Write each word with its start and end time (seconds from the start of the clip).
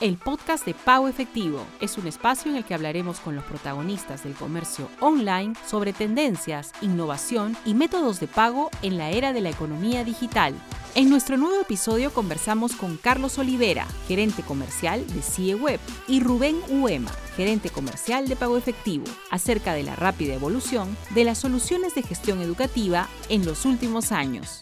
El 0.00 0.16
podcast 0.16 0.66
de 0.66 0.74
Pago 0.74 1.06
Efectivo, 1.06 1.64
es 1.80 1.96
un 1.98 2.08
espacio 2.08 2.50
en 2.50 2.56
el 2.56 2.64
que 2.64 2.74
hablaremos 2.74 3.20
con 3.20 3.36
los 3.36 3.44
protagonistas 3.44 4.24
del 4.24 4.34
comercio 4.34 4.88
online 4.98 5.54
sobre 5.64 5.92
tendencias, 5.92 6.72
innovación 6.80 7.56
y 7.64 7.74
métodos 7.74 8.18
de 8.18 8.26
pago 8.26 8.70
en 8.82 8.98
la 8.98 9.10
era 9.10 9.32
de 9.32 9.40
la 9.40 9.50
economía 9.50 10.02
digital. 10.02 10.52
En 10.96 11.08
nuestro 11.10 11.36
nuevo 11.36 11.60
episodio 11.60 12.12
conversamos 12.12 12.74
con 12.74 12.96
Carlos 12.96 13.38
Olivera, 13.38 13.86
gerente 14.08 14.42
comercial 14.42 15.06
de 15.06 15.22
CIE 15.22 15.54
Web, 15.54 15.78
y 16.08 16.18
Rubén 16.18 16.56
Uema, 16.68 17.12
gerente 17.36 17.70
comercial 17.70 18.26
de 18.26 18.34
Pago 18.34 18.58
Efectivo, 18.58 19.04
acerca 19.30 19.74
de 19.74 19.84
la 19.84 19.94
rápida 19.94 20.34
evolución 20.34 20.96
de 21.10 21.22
las 21.22 21.38
soluciones 21.38 21.94
de 21.94 22.02
gestión 22.02 22.40
educativa 22.40 23.08
en 23.28 23.46
los 23.46 23.64
últimos 23.64 24.10
años. 24.10 24.58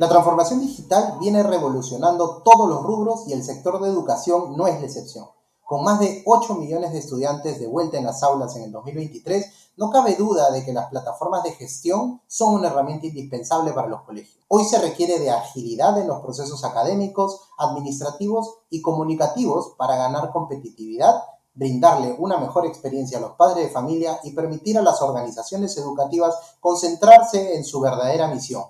La 0.00 0.08
transformación 0.08 0.60
digital 0.60 1.18
viene 1.20 1.42
revolucionando 1.42 2.40
todos 2.42 2.66
los 2.70 2.82
rubros 2.82 3.28
y 3.28 3.34
el 3.34 3.44
sector 3.44 3.82
de 3.82 3.90
educación 3.90 4.56
no 4.56 4.66
es 4.66 4.80
la 4.80 4.86
excepción. 4.86 5.26
Con 5.62 5.84
más 5.84 6.00
de 6.00 6.22
8 6.24 6.54
millones 6.54 6.92
de 6.92 7.00
estudiantes 7.00 7.60
de 7.60 7.66
vuelta 7.66 7.98
en 7.98 8.06
las 8.06 8.22
aulas 8.22 8.56
en 8.56 8.62
el 8.62 8.72
2023, 8.72 9.44
no 9.76 9.90
cabe 9.90 10.14
duda 10.14 10.50
de 10.52 10.64
que 10.64 10.72
las 10.72 10.88
plataformas 10.88 11.42
de 11.42 11.52
gestión 11.52 12.22
son 12.26 12.54
una 12.54 12.68
herramienta 12.68 13.08
indispensable 13.08 13.74
para 13.74 13.88
los 13.88 14.00
colegios. 14.00 14.42
Hoy 14.48 14.64
se 14.64 14.78
requiere 14.78 15.18
de 15.18 15.32
agilidad 15.32 15.98
en 15.98 16.08
los 16.08 16.22
procesos 16.22 16.64
académicos, 16.64 17.38
administrativos 17.58 18.54
y 18.70 18.80
comunicativos 18.80 19.74
para 19.76 19.96
ganar 19.96 20.32
competitividad, 20.32 21.24
brindarle 21.52 22.16
una 22.18 22.38
mejor 22.38 22.64
experiencia 22.64 23.18
a 23.18 23.20
los 23.20 23.32
padres 23.32 23.66
de 23.66 23.70
familia 23.70 24.18
y 24.24 24.32
permitir 24.32 24.78
a 24.78 24.82
las 24.82 25.02
organizaciones 25.02 25.76
educativas 25.76 26.34
concentrarse 26.58 27.54
en 27.54 27.64
su 27.66 27.80
verdadera 27.80 28.28
misión, 28.28 28.64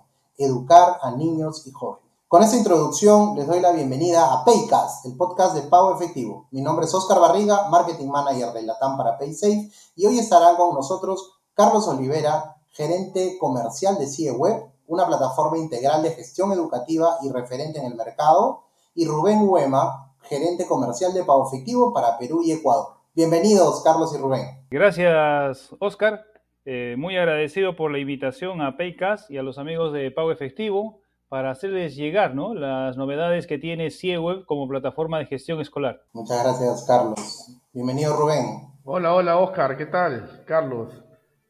educar 0.45 0.99
a 1.03 1.11
niños 1.11 1.67
y 1.67 1.71
jóvenes. 1.71 2.11
Con 2.27 2.43
esta 2.43 2.57
introducción 2.57 3.37
les 3.37 3.47
doy 3.47 3.61
la 3.61 3.73
bienvenida 3.73 4.33
a 4.33 4.45
Paycast, 4.45 5.05
el 5.07 5.16
podcast 5.16 5.55
de 5.55 5.63
pago 5.63 5.95
efectivo. 5.95 6.47
Mi 6.53 6.63
nombre 6.63 6.87
es 6.87 6.95
Oscar 6.95 7.19
Barriga, 7.19 7.69
Marketing 7.69 8.07
Manager 8.07 8.52
de 8.52 8.63
Latam 8.63 8.97
para 8.97 9.19
PaySafe, 9.19 9.71
y 9.97 10.07
hoy 10.07 10.19
estará 10.19 10.57
con 10.57 10.74
nosotros 10.74 11.41
Carlos 11.55 11.88
Olivera, 11.88 12.57
gerente 12.69 13.37
comercial 13.38 13.99
de 13.99 14.07
CIE 14.07 14.30
Web, 14.30 14.65
una 14.87 15.07
plataforma 15.07 15.59
integral 15.59 16.02
de 16.02 16.13
gestión 16.13 16.52
educativa 16.52 17.19
y 17.23 17.30
referente 17.30 17.80
en 17.80 17.87
el 17.87 17.97
mercado, 17.97 18.63
y 18.95 19.07
Rubén 19.07 19.49
Huema, 19.49 20.15
gerente 20.23 20.66
comercial 20.66 21.13
de 21.13 21.25
pago 21.25 21.49
efectivo 21.49 21.93
para 21.93 22.16
Perú 22.16 22.43
y 22.43 22.52
Ecuador. 22.52 22.95
Bienvenidos, 23.13 23.82
Carlos 23.82 24.15
y 24.15 24.19
Rubén. 24.19 24.66
Gracias, 24.71 25.71
Oscar. 25.80 26.29
Eh, 26.73 26.95
muy 26.96 27.16
agradecido 27.16 27.74
por 27.74 27.90
la 27.90 27.99
invitación 27.99 28.63
a 28.63 28.76
Paycast 28.76 29.29
y 29.29 29.38
a 29.38 29.43
los 29.43 29.59
amigos 29.59 29.93
de 29.93 30.13
Pago 30.13 30.30
Efectivo 30.30 31.01
para 31.29 31.51
hacerles 31.51 31.96
llegar 31.96 32.37
¿no? 32.37 32.54
las 32.54 32.96
novedades 32.96 33.49
que 33.49 33.59
tiene 33.59 33.90
CIEWeb 33.90 34.45
como 34.46 34.68
plataforma 34.68 35.18
de 35.18 35.26
gestión 35.26 35.60
escolar. 35.60 36.04
Muchas 36.13 36.45
gracias, 36.45 36.85
Carlos. 36.87 37.60
Bienvenido, 37.73 38.16
Rubén. 38.16 38.46
Hola, 38.85 39.13
hola, 39.15 39.38
Oscar. 39.38 39.76
¿Qué 39.76 39.87
tal? 39.87 40.45
Carlos, 40.46 40.95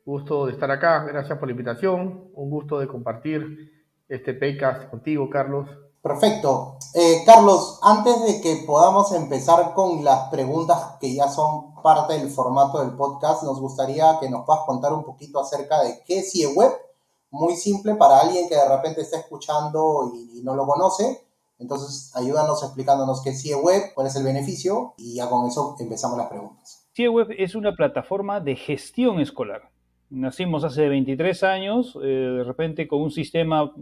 gusto 0.06 0.46
de 0.46 0.52
estar 0.52 0.70
acá. 0.70 1.04
Gracias 1.04 1.38
por 1.38 1.48
la 1.48 1.52
invitación. 1.52 2.30
Un 2.32 2.48
gusto 2.48 2.78
de 2.78 2.86
compartir 2.86 3.72
este 4.08 4.32
Paycast 4.32 4.88
contigo, 4.88 5.28
Carlos. 5.28 5.68
Perfecto. 6.02 6.78
Eh, 6.94 7.22
Carlos, 7.26 7.78
antes 7.82 8.24
de 8.24 8.40
que 8.40 8.64
podamos 8.66 9.12
empezar 9.12 9.74
con 9.74 10.02
las 10.02 10.30
preguntas 10.30 10.96
que 10.98 11.14
ya 11.14 11.28
son 11.28 11.74
parte 11.82 12.18
del 12.18 12.30
formato 12.30 12.80
del 12.80 12.96
podcast, 12.96 13.42
nos 13.42 13.60
gustaría 13.60 14.18
que 14.18 14.30
nos 14.30 14.46
puedas 14.46 14.64
contar 14.64 14.92
un 14.92 15.04
poquito 15.04 15.40
acerca 15.40 15.82
de 15.82 16.02
qué 16.06 16.20
es 16.20 16.32
CIEWeb. 16.32 16.72
Muy 17.30 17.54
simple 17.54 17.94
para 17.94 18.20
alguien 18.20 18.48
que 18.48 18.56
de 18.56 18.68
repente 18.68 19.02
está 19.02 19.18
escuchando 19.18 20.10
y, 20.14 20.42
no 20.42 20.56
lo 20.56 20.66
conoce. 20.66 21.22
Entonces, 21.58 22.10
ayúdanos 22.16 22.62
explicándonos 22.62 23.22
qué 23.22 23.30
es 23.30 23.42
CIEWeb, 23.42 23.92
cuál 23.94 24.06
es 24.06 24.16
el 24.16 24.24
beneficio 24.24 24.94
y 24.96 25.16
ya 25.16 25.28
con 25.28 25.46
eso 25.46 25.76
empezamos 25.78 26.16
las 26.16 26.28
preguntas. 26.28 26.86
CIEWeb 26.96 27.28
es 27.38 27.54
una 27.54 27.76
plataforma 27.76 28.40
de 28.40 28.56
gestión 28.56 29.20
escolar. 29.20 29.70
Nacimos 30.08 30.64
hace 30.64 30.88
23 30.88 31.42
años, 31.44 31.96
eh, 32.02 32.06
de 32.06 32.42
repente 32.42 32.88
con 32.88 33.02
un 33.02 33.10
sistema 33.10 33.72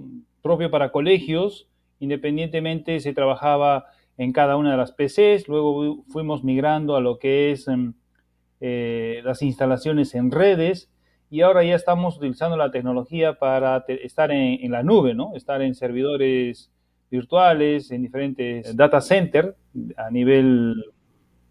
propio 0.43 0.70
para 0.70 0.93
colegios, 0.93 1.69
independientemente 2.00 3.00
se 3.00 3.12
trabajaba 3.12 3.86
en 4.16 4.32
cada 4.32 4.56
una 4.56 4.72
de 4.72 4.76
las 4.76 4.92
PCs, 4.92 5.48
luego 5.48 6.04
fuimos 6.09 6.42
migrando 6.44 6.97
a 6.97 7.00
lo 7.00 7.19
que 7.19 7.53
es 7.53 7.69
em, 7.69 7.94
eh, 8.60 9.20
las 9.25 9.42
instalaciones 9.42 10.14
en 10.14 10.31
redes 10.31 10.91
y 11.31 11.42
ahora 11.42 11.62
ya 11.62 11.76
estamos 11.76 12.16
utilizando 12.16 12.56
la 12.56 12.70
tecnología 12.70 13.38
para 13.38 13.84
estar 13.88 14.32
en, 14.32 14.70
la 14.72 14.82
nube, 14.82 15.14
¿no? 15.14 15.34
estar 15.37 15.62
en 15.62 15.75
servidores 15.75 16.70
virtuales, 17.10 17.91
en 17.91 18.03
diferentes 18.03 18.75
data 18.76 19.00
centers 19.00 19.54
a 19.97 20.10
nivel 20.10 20.84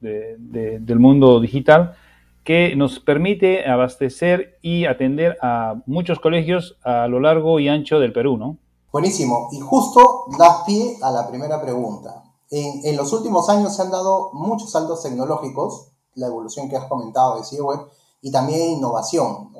del 0.02 1.00
mundo 1.00 1.40
digital 1.40 1.96
que 2.44 2.76
nos 2.76 3.00
permite 3.00 3.66
abastecer 3.66 4.58
y 4.62 4.86
atender 4.86 5.38
a 5.42 5.82
muchos 5.86 6.20
colegios 6.20 6.78
a 6.84 7.08
lo 7.08 7.20
largo 7.20 7.60
y 7.60 7.68
ancho 7.68 8.00
del 8.00 8.14
Perú, 8.14 8.38
¿no? 8.38 8.58
Buenísimo. 8.92 9.50
Y 9.52 9.60
justo 9.60 10.26
das 10.38 10.64
pie 10.66 10.98
a 11.02 11.12
la 11.12 11.28
primera 11.28 11.62
pregunta. 11.62 12.24
En, 12.50 12.96
los 12.96 13.12
últimos 13.12 13.50
años 13.50 13.76
se 13.76 13.82
han 13.82 13.92
dado 13.92 14.32
muchos 14.32 14.72
saltos 14.72 15.04
tecnológicos, 15.04 15.90
la 16.16 16.28
evolución 16.28 16.70
que 16.70 16.78
has 16.78 16.86
comentado 16.86 17.38
de 17.38 17.44
CIEWeb, 17.44 17.82
y 18.22 18.32
también 18.32 18.78
innovación, 18.78 19.52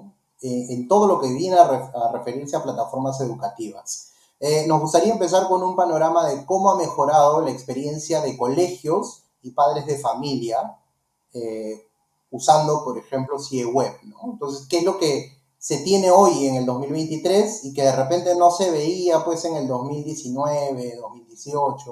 eh, 0.42 0.68
en 0.70 0.88
todo 0.88 1.08
lo 1.08 1.20
que 1.20 1.28
viene 1.34 1.58
a, 1.58 2.12
referirse 2.14 2.56
a 2.56 2.64
plataformas 2.64 3.20
educativas. 3.20 4.12
Eh, 4.40 4.66
nos 4.68 4.80
gustaría 4.80 5.12
empezar 5.12 5.48
con 5.50 5.62
un 5.62 5.76
panorama 5.76 6.28
de 6.28 6.46
cómo 6.46 6.72
ha 6.72 6.78
mejorado 6.78 7.42
la 7.42 7.52
experiencia 7.52 8.22
de 8.22 8.38
colegios 8.38 9.24
y 9.42 9.52
padres 9.52 9.86
de 9.86 9.98
familia 9.98 10.78
eh, 11.34 11.86
usando, 12.32 12.86
por 12.86 12.98
ejemplo, 12.98 13.40
CIEWeb. 13.40 14.04
¿no? 14.04 14.32
Entonces, 14.32 14.68
¿qué 14.70 14.78
es 14.78 14.84
lo 14.84 14.98
que 14.98 15.37
se 15.68 15.84
tiene 15.84 16.10
hoy 16.10 16.46
en 16.46 16.56
el 16.56 16.66
2023 16.66 17.66
y 17.66 17.74
que 17.74 17.82
de 17.82 17.94
repente 17.94 18.30
no 18.40 18.52
se 18.52 18.72
veía 18.72 19.18
pues 19.26 19.44
en 19.44 19.58
el 19.58 19.68
2019, 19.68 20.96
2018? 20.96 21.92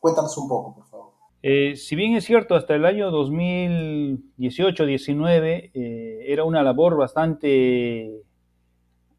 Cuéntanos 0.00 0.36
un 0.36 0.48
poco, 0.48 0.74
por 0.74 0.84
favor. 0.88 1.12
Eh, 1.40 1.76
si 1.76 1.94
bien 1.94 2.16
es 2.16 2.24
cierto, 2.24 2.56
hasta 2.56 2.74
el 2.74 2.84
año 2.84 3.12
2018-19 3.12 5.70
eh, 5.72 6.24
era 6.26 6.42
una 6.42 6.64
labor 6.64 6.96
bastante 6.96 8.24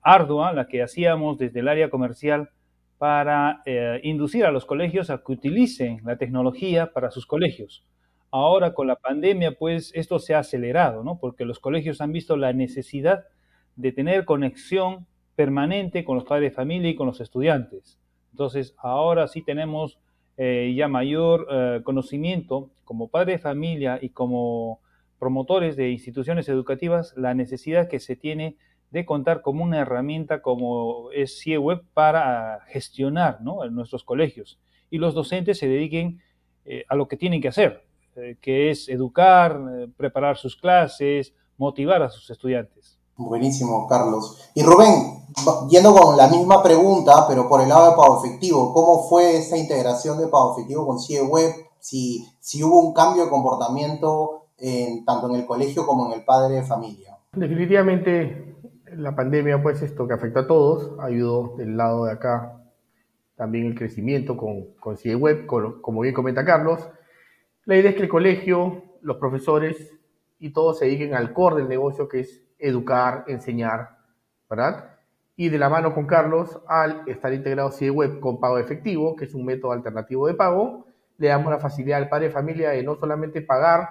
ardua 0.01 0.51
la 0.51 0.67
que 0.67 0.83
hacíamos 0.83 1.37
desde 1.37 1.61
el 1.61 1.69
área 1.69 1.89
comercial 1.89 2.49
para 2.97 3.61
eh, 3.65 4.01
inducir 4.03 4.43
a 4.43 4.51
los 4.51 4.65
colegios 4.65 5.09
a 5.09 5.19
que 5.19 5.31
utilicen 5.31 6.01
la 6.03 6.17
tecnología 6.17 6.91
para 6.91 7.11
sus 7.11 7.25
colegios. 7.25 7.85
Ahora 8.29 8.73
con 8.73 8.87
la 8.87 8.97
pandemia, 8.97 9.57
pues 9.57 9.93
esto 9.95 10.19
se 10.19 10.35
ha 10.35 10.39
acelerado, 10.39 11.01
¿no? 11.01 11.17
Porque 11.17 11.45
los 11.45 11.59
colegios 11.59 12.01
han 12.01 12.11
visto 12.11 12.35
la 12.35 12.51
necesidad 12.51 13.23
de 13.75 13.91
tener 13.91 14.25
conexión 14.25 15.05
permanente 15.35 16.05
con 16.05 16.15
los 16.15 16.25
padres 16.25 16.51
de 16.51 16.55
familia 16.55 16.89
y 16.89 16.95
con 16.95 17.07
los 17.07 17.21
estudiantes. 17.21 17.99
Entonces, 18.31 18.75
ahora 18.77 19.27
sí 19.27 19.41
tenemos 19.41 19.99
eh, 20.37 20.73
ya 20.75 20.87
mayor 20.87 21.47
eh, 21.49 21.81
conocimiento 21.83 22.71
como 22.83 23.09
padre 23.09 23.33
de 23.33 23.39
familia 23.39 23.99
y 24.01 24.09
como 24.09 24.81
promotores 25.19 25.77
de 25.77 25.91
instituciones 25.91 26.49
educativas 26.49 27.13
la 27.15 27.33
necesidad 27.33 27.87
que 27.87 27.99
se 27.99 28.17
tiene 28.17 28.57
de 28.91 29.05
contar 29.05 29.41
como 29.41 29.63
una 29.63 29.79
herramienta 29.79 30.41
como 30.41 31.11
es 31.11 31.39
CIEWeb 31.41 31.83
para 31.93 32.59
gestionar 32.67 33.41
nuestros 33.41 34.03
colegios 34.03 34.59
y 34.89 34.97
los 34.97 35.13
docentes 35.13 35.57
se 35.57 35.67
dediquen 35.67 36.21
eh, 36.65 36.83
a 36.89 36.95
lo 36.95 37.07
que 37.07 37.17
tienen 37.17 37.41
que 37.41 37.47
hacer, 37.47 37.85
que 38.41 38.69
es 38.69 38.87
educar, 38.87 39.59
preparar 39.97 40.37
sus 40.37 40.55
clases, 40.55 41.33
motivar 41.57 42.01
a 42.01 42.09
sus 42.09 42.29
estudiantes. 42.29 42.99
Buenísimo, 43.17 43.87
Carlos. 43.87 44.51
Y 44.53 44.63
Rubén, 44.63 45.23
yendo 45.69 45.93
con 45.93 46.17
la 46.17 46.27
misma 46.27 46.61
pregunta, 46.61 47.25
pero 47.27 47.47
por 47.47 47.61
el 47.61 47.69
lado 47.69 47.91
de 47.91 47.95
pago 47.95 48.23
efectivo, 48.23 48.73
¿cómo 48.73 49.07
fue 49.07 49.37
esa 49.37 49.57
integración 49.57 50.17
de 50.17 50.27
pago 50.27 50.53
efectivo 50.53 50.85
con 50.85 50.99
CIE 50.99 51.21
Web? 51.21 51.53
Si, 51.79 52.27
si 52.39 52.63
hubo 52.63 52.79
un 52.79 52.93
cambio 52.93 53.23
de 53.23 53.29
comportamiento 53.29 54.47
en, 54.57 55.05
tanto 55.05 55.29
en 55.29 55.35
el 55.35 55.45
colegio 55.45 55.85
como 55.85 56.07
en 56.07 56.19
el 56.19 56.25
padre 56.25 56.55
de 56.55 56.63
familia. 56.63 57.17
Definitivamente 57.33 58.55
la 58.95 59.15
pandemia, 59.15 59.61
pues 59.61 59.81
esto 59.81 60.07
que 60.07 60.13
afecta 60.13 60.41
a 60.41 60.47
todos, 60.47 60.91
ayudó 60.99 61.55
del 61.57 61.77
lado 61.77 62.05
de 62.05 62.13
acá 62.13 62.61
también 63.35 63.65
el 63.65 63.75
crecimiento 63.75 64.37
con, 64.37 64.73
con 64.79 64.97
CIE 64.97 65.15
Web, 65.15 65.45
como 65.45 66.01
bien 66.01 66.13
comenta 66.13 66.45
Carlos. 66.45 66.87
La 67.65 67.75
idea 67.75 67.91
es 67.91 67.97
que 67.97 68.03
el 68.03 68.09
colegio, 68.09 68.83
los 69.01 69.17
profesores 69.17 69.93
y 70.39 70.51
todos 70.51 70.79
se 70.79 70.85
dediquen 70.85 71.13
al 71.13 71.33
core 71.33 71.57
del 71.57 71.67
negocio, 71.67 72.07
que 72.07 72.21
es 72.21 72.44
educar, 72.57 73.25
enseñar, 73.27 73.97
¿verdad? 74.49 74.91
Y 75.35 75.49
de 75.49 75.57
la 75.57 75.69
mano 75.69 75.93
con 75.93 76.05
Carlos, 76.07 76.61
al 76.67 77.03
estar 77.07 77.33
integrado 77.33 77.71
web 77.93 78.19
con 78.19 78.39
pago 78.39 78.57
efectivo, 78.57 79.15
que 79.15 79.25
es 79.25 79.33
un 79.33 79.45
método 79.45 79.73
alternativo 79.73 80.27
de 80.27 80.33
pago, 80.33 80.85
le 81.17 81.27
damos 81.27 81.51
la 81.51 81.59
facilidad 81.59 82.01
al 82.01 82.09
padre 82.09 82.27
de 82.27 82.33
familia 82.33 82.69
de 82.71 82.83
no 82.83 82.95
solamente 82.95 83.41
pagar, 83.41 83.89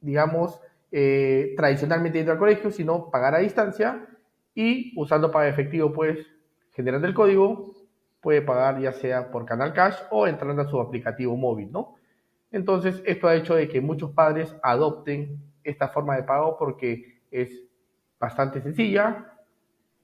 digamos, 0.00 0.60
eh, 0.90 1.54
tradicionalmente 1.56 2.18
dentro 2.18 2.34
del 2.34 2.38
colegio, 2.38 2.70
sino 2.70 3.10
pagar 3.10 3.34
a 3.34 3.38
distancia 3.38 4.06
y 4.54 4.92
usando 4.96 5.30
pago 5.30 5.48
efectivo, 5.48 5.92
pues, 5.92 6.26
generando 6.70 7.06
el 7.06 7.14
código, 7.14 7.72
puede 8.20 8.42
pagar 8.42 8.80
ya 8.80 8.92
sea 8.92 9.30
por 9.30 9.44
Canal 9.44 9.72
Cash 9.72 9.96
o 10.10 10.26
entrando 10.26 10.62
a 10.62 10.68
su 10.68 10.80
aplicativo 10.80 11.36
móvil, 11.36 11.72
¿no? 11.72 11.96
Entonces, 12.50 13.02
esto 13.04 13.26
ha 13.26 13.34
hecho 13.34 13.54
de 13.54 13.68
que 13.68 13.80
muchos 13.80 14.12
padres 14.12 14.54
adopten 14.62 15.42
esta 15.64 15.88
forma 15.88 16.16
de 16.16 16.22
pago 16.22 16.56
porque 16.58 17.21
es 17.32 17.64
bastante 18.20 18.62
sencilla 18.62 19.32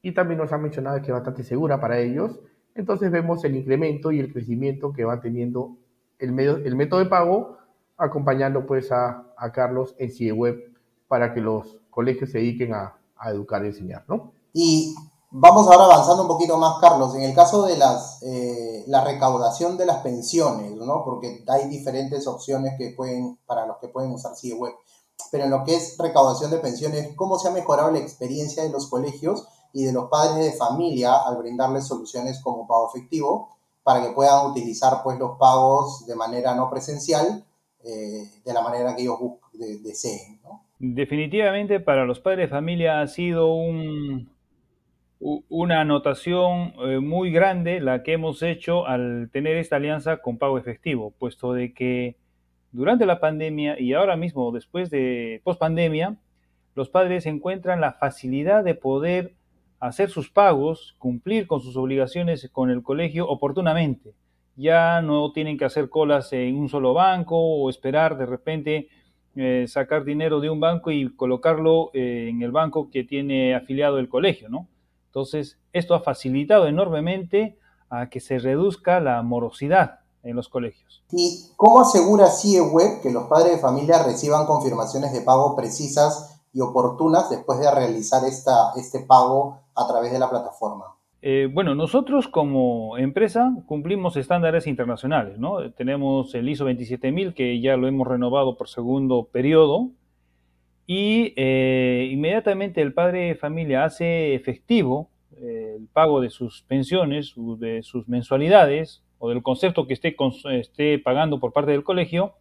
y 0.03 0.13
también 0.13 0.39
nos 0.39 0.53
han 0.53 0.63
mencionado 0.63 1.01
que 1.01 1.07
es 1.07 1.13
bastante 1.13 1.45
segura 1.45 1.81
para 1.81 1.99
ellos. 1.99 2.41
Entonces 2.75 3.11
vemos 3.11 3.45
el 3.45 3.57
incremento 3.57 4.11
y 4.11 4.21
el 4.21 4.33
crecimiento 4.33 4.93
que 4.93 5.05
va 5.05 5.21
teniendo 5.21 5.77
el, 6.19 6.33
medio, 6.33 6.57
el 6.57 6.75
método 6.75 7.01
de 7.01 7.07
pago, 7.07 7.59
acompañando 7.97 8.67
pues 8.67 8.91
a, 8.93 9.25
Carlos 9.53 9.95
en 9.99 10.11
CIEWeb 10.11 10.73
para 11.07 11.33
que 11.33 11.41
los 11.41 11.81
colegios 11.91 12.31
se 12.31 12.39
dediquen 12.39 12.75
a, 12.75 12.97
a 13.17 13.31
educar 13.31 13.65
y 13.65 13.69
enseñar, 13.69 14.05
¿no? 14.09 14.33
Y 14.53 14.95
Vamos 15.31 15.67
ahora 15.67 15.85
avanzando 15.85 16.23
un 16.23 16.29
poquito 16.29 16.57
más, 16.57 16.79
Carlos. 16.81 17.15
En 17.15 17.23
el 17.23 17.35
caso 17.35 17.67
de 17.67 17.77
las, 17.77 18.23
eh, 18.23 18.85
la 18.87 19.05
recaudación 19.05 19.77
de 19.77 19.85
las 19.85 19.99
pensiones, 19.99 20.73
¿no? 20.73 21.05
Porque 21.05 21.45
hay 21.47 21.69
diferentes 21.69 22.27
opciones 22.27 22.79
que 22.79 22.95
pueden, 22.97 23.39
para 23.45 23.67
los 23.67 23.77
que 23.77 23.89
pueden 23.89 24.11
usar 24.13 24.33
web. 24.57 24.73
Pero 25.31 25.45
en 25.45 25.51
lo 25.51 25.65
que 25.65 25.77
es 25.77 25.97
recaudación 25.99 26.51
de 26.51 26.59
pensiones, 26.59 27.15
¿cómo 27.17 27.39
se 27.39 27.49
ha 27.49 27.53
mejorado 27.53 27.91
la 27.91 27.99
experiencia 27.99 28.63
de 28.63 28.71
los 28.71 28.89
colegios 28.89 29.47
y 29.73 29.85
de 29.85 29.93
los 29.93 30.09
padres 30.09 30.45
de 30.45 30.53
familia 30.53 31.17
al 31.17 31.37
brindarles 31.37 31.87
soluciones 31.87 32.41
como 32.43 32.67
pago 32.67 32.91
efectivo 32.95 33.57
para 33.83 34.03
que 34.03 34.13
puedan 34.13 34.47
utilizar 34.51 35.03
pues 35.03 35.19
los 35.19 35.39
pagos 35.39 36.07
de 36.07 36.15
manera 36.15 36.55
no 36.55 36.69
presencial 36.71 37.45
eh, 37.85 38.25
de 38.45 38.53
la 38.53 38.63
manera 38.63 38.95
que 38.95 39.03
ellos 39.03 39.19
deseen. 39.83 40.41
Definitivamente 40.79 41.81
para 41.81 42.05
los 42.05 42.21
padres 42.21 42.49
de 42.49 42.55
familia 42.55 43.01
ha 43.01 43.07
sido 43.07 43.53
un, 43.55 44.31
una 45.21 45.81
anotación 45.81 46.75
eh, 46.85 47.01
muy 47.01 47.31
grande 47.31 47.81
la 47.81 48.03
que 48.03 48.13
hemos 48.13 48.43
hecho 48.43 48.87
al 48.87 49.31
tener 49.33 49.57
esta 49.57 49.77
alianza 49.77 50.19
con 50.19 50.39
pago 50.39 50.59
efectivo, 50.59 51.13
puesto 51.19 51.53
de 51.53 51.73
que 51.73 52.17
durante 52.79 53.07
la 53.07 53.19
pandemia 53.19 53.77
y 53.81 53.93
ahora 53.93 54.17
mismo 54.17 54.53
después 54.53 54.89
de 54.89 55.41
post 55.43 55.59
pandemia, 55.59 56.17
los 56.77 56.89
padres 56.89 57.27
encuentran 57.27 57.81
la 57.81 57.95
facilidad 57.95 58.63
de 58.63 58.77
poder 58.77 59.35
hacer 59.81 60.11
sus 60.11 60.31
pagos, 60.31 60.95
cumplir 60.97 61.49
con 61.49 61.61
sus 61.61 61.77
obligaciones 61.77 62.49
con 62.53 62.71
el 62.71 62.85
colegio 62.85 63.29
oportunamente. 63.29 64.15
Ya 64.55 65.03
no 65.03 65.33
tienen 65.33 65.59
que 65.59 65.65
hacer 65.65 65.89
colas 65.89 66.33
en 66.33 66.55
un 66.55 66.69
solo 66.69 66.95
banco 66.95 67.37
o 67.37 67.69
esperar 67.69 68.17
de 68.17 68.27
repente 68.27 68.89
eh, 69.35 69.65
sacar 69.67 70.05
dinero 70.05 70.39
de 70.39 70.49
un 70.49 70.61
banco 70.61 70.93
y 70.93 71.13
colocarlo 71.17 71.91
eh, 71.95 72.29
en 72.31 72.43
el 72.43 72.53
banco 72.53 72.91
que 72.93 73.03
tiene 73.03 73.57
afiliado 73.57 73.99
el 73.99 74.09
colegio, 74.09 74.49
¿no? 74.49 74.69
Entonces, 75.07 75.59
esto 75.73 75.97
ha 75.97 76.01
facilitado 76.01 76.69
enormemente 76.69 77.59
a 77.91 78.09
que 78.09 78.21
se 78.21 78.39
reduzca 78.39 79.01
la 79.01 79.21
morosidad 79.25 79.98
en 80.23 80.37
los 80.37 80.49
colegios. 80.49 81.03
¿Y 81.13 81.47
cómo 81.57 81.81
asegura 81.81 82.27
CIEWeb 82.27 83.01
que 83.03 83.11
los 83.11 83.25
padres 83.25 83.53
de 83.53 83.59
familia 83.59 84.03
reciban 84.03 84.47
confirmaciones 84.47 85.13
de 85.13 85.23
pago 85.23 85.57
precisas 85.57 86.41
y 86.53 86.61
oportunas 86.61 87.31
después 87.31 87.59
de 87.61 87.71
realizar 87.71 88.25
esta, 88.25 88.73
este 88.77 89.01
pago 89.01 89.59
a 89.75 89.87
través 89.87 90.13
de 90.13 90.19
la 90.19 90.31
plataforma? 90.31 90.85
Eh, 91.21 91.49
bueno, 91.53 91.75
nosotros 91.75 92.29
como 92.29 92.97
empresa 92.97 93.53
cumplimos 93.67 94.17
estándares 94.17 94.67
internacionales, 94.69 95.39
¿no? 95.39 95.73
Tenemos 95.73 96.35
el 96.35 96.49
ISO 96.49 96.65
27000 96.65 97.35
que 97.35 97.61
ya 97.61 97.77
lo 97.77 97.89
hemos 97.89 98.07
renovado 98.07 98.57
por 98.57 98.69
segundo 98.69 99.25
periodo 99.25 99.91
y 100.87 101.35
eh, 101.37 102.09
inmediatamente 102.13 102.81
el 102.81 102.95
padre 102.95 103.29
de 103.29 103.35
familia 103.35 103.85
hace 103.85 104.35
efectivo 104.35 105.11
eh, 105.37 105.75
el 105.79 105.89
pago 105.89 106.21
de 106.21 106.31
sus 106.31 106.63
pensiones, 106.63 107.35
de 107.37 107.83
sus 107.83 108.09
mensualidades 108.09 109.03
o 109.19 109.29
del 109.29 109.43
concepto 109.43 109.87
que 109.87 109.95
esté, 109.95 110.17
esté 110.53 110.99
pagando 110.99 111.41
por 111.41 111.53
parte 111.53 111.73
del 111.73 111.85
colegio, 111.85 112.35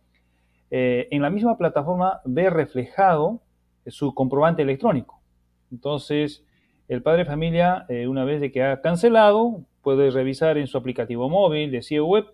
eh, 0.69 1.07
en 1.11 1.21
la 1.21 1.29
misma 1.29 1.57
plataforma 1.57 2.21
ve 2.25 2.49
reflejado 2.49 3.39
su 3.87 4.13
comprobante 4.13 4.61
electrónico. 4.61 5.19
Entonces, 5.71 6.43
el 6.87 7.01
padre 7.01 7.19
de 7.19 7.25
familia, 7.25 7.85
una 8.07 8.23
vez 8.25 8.39
de 8.41 8.51
que 8.51 8.63
ha 8.63 8.81
cancelado, 8.81 9.61
puede 9.81 10.11
revisar 10.11 10.57
en 10.57 10.67
su 10.67 10.77
aplicativo 10.77 11.29
móvil 11.29 11.71
de 11.71 11.81
CIE 11.81 12.01
Web 12.01 12.25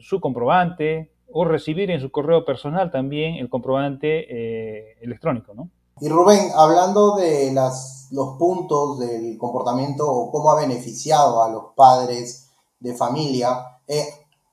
su 0.00 0.20
comprobante, 0.20 1.12
o 1.32 1.44
recibir 1.44 1.90
en 1.90 2.00
su 2.00 2.10
correo 2.10 2.44
personal 2.44 2.90
también 2.90 3.36
el 3.36 3.48
comprobante 3.48 4.26
eh, 4.28 4.96
electrónico, 5.00 5.54
¿no? 5.54 5.70
Y 6.00 6.08
Rubén, 6.08 6.50
hablando 6.56 7.16
de 7.16 7.52
las, 7.52 8.08
los 8.10 8.36
puntos 8.36 8.98
del 8.98 9.36
comportamiento 9.38 10.10
o 10.10 10.30
cómo 10.30 10.50
ha 10.50 10.60
beneficiado 10.60 11.42
a 11.42 11.50
los 11.50 11.74
padres 11.76 12.50
de 12.82 12.94
familia, 12.94 13.78
eh, 13.86 14.06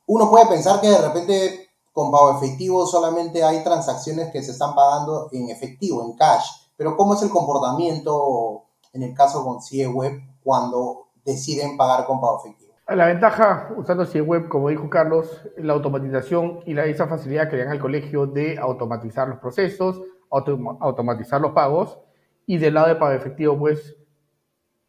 uno 0.07 0.29
puede 0.29 0.47
pensar 0.47 0.79
que 0.79 0.89
de 0.89 0.97
repente 0.97 1.69
con 1.91 2.11
pago 2.11 2.37
efectivo 2.37 2.85
solamente 2.85 3.43
hay 3.43 3.63
transacciones 3.63 4.31
que 4.31 4.41
se 4.41 4.51
están 4.51 4.73
pagando 4.73 5.29
en 5.31 5.49
efectivo, 5.49 6.05
en 6.05 6.15
cash, 6.15 6.45
pero 6.77 6.95
¿cómo 6.95 7.13
es 7.13 7.23
el 7.23 7.29
comportamiento 7.29 8.63
en 8.93 9.03
el 9.03 9.13
caso 9.13 9.43
con 9.43 9.61
CIE 9.61 9.87
Web 9.87 10.21
cuando 10.43 11.07
deciden 11.25 11.75
pagar 11.77 12.05
con 12.05 12.21
pago 12.21 12.39
efectivo? 12.39 12.69
La 12.87 13.05
ventaja 13.05 13.69
usando 13.77 14.03
web, 14.23 14.49
como 14.49 14.69
dijo 14.69 14.89
Carlos, 14.89 15.29
la 15.57 15.73
automatización 15.73 16.61
y 16.65 16.73
la, 16.73 16.85
esa 16.85 17.07
facilidad 17.07 17.47
que 17.47 17.57
dan 17.57 17.67
al 17.67 17.79
colegio 17.79 18.25
de 18.25 18.57
automatizar 18.57 19.27
los 19.27 19.37
procesos, 19.37 20.01
automatizar 20.31 21.39
los 21.39 21.51
pagos. 21.51 21.99
Y 22.47 22.57
del 22.57 22.73
lado 22.73 22.87
de 22.87 22.95
pago 22.95 23.11
efectivo, 23.11 23.59
pues 23.59 23.95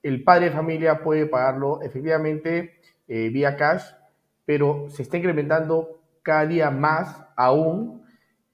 el 0.02 0.24
padre 0.24 0.46
de 0.46 0.52
familia 0.52 1.02
puede 1.02 1.26
pagarlo 1.26 1.82
efectivamente 1.82 2.79
eh, 3.12 3.28
vía 3.28 3.56
cash, 3.56 3.82
pero 4.46 4.88
se 4.88 5.02
está 5.02 5.16
incrementando 5.16 6.00
cada 6.22 6.46
día 6.46 6.70
más 6.70 7.26
aún 7.36 8.04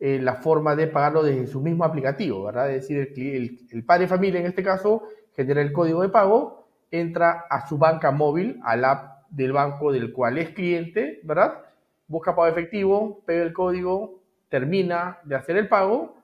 eh, 0.01 0.19
la 0.19 0.37
forma 0.37 0.75
de 0.75 0.87
pagarlo 0.87 1.23
desde 1.23 1.47
su 1.47 1.61
mismo 1.61 1.85
aplicativo, 1.85 2.45
¿verdad? 2.45 2.71
Es 2.71 2.89
decir, 2.89 3.13
el, 3.17 3.61
el 3.71 3.85
padre 3.85 4.05
de 4.05 4.09
familia 4.09 4.41
en 4.41 4.47
este 4.47 4.63
caso 4.63 5.03
genera 5.35 5.61
el 5.61 5.73
código 5.73 6.01
de 6.01 6.09
pago, 6.09 6.71
entra 6.91 7.45
a 7.51 7.69
su 7.69 7.77
banca 7.77 8.13
móvil, 8.13 8.59
al 8.65 8.87
app 8.87 9.29
del 9.29 9.53
banco 9.53 9.93
del 9.93 10.11
cual 10.11 10.39
es 10.39 10.49
cliente, 10.51 11.21
¿verdad? 11.23 11.63
Busca 12.09 12.35
pago 12.35 12.49
efectivo, 12.49 13.23
pega 13.27 13.43
el 13.43 13.53
código, 13.53 14.23
termina 14.49 15.19
de 15.25 15.35
hacer 15.37 15.59
el 15.59 15.69
pago 15.69 16.17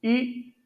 y 0.00 0.56